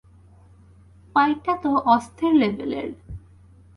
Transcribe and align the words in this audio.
পাইপটা 1.15 1.53
তো 1.63 1.71
অস্থির 1.85 2.31
লেভেলের। 2.33 2.89